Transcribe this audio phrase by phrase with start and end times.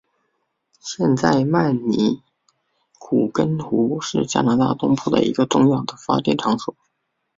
[0.79, 2.23] 现在曼尼
[2.97, 6.75] 古根湖是加拿大东部一个重要的发电场所。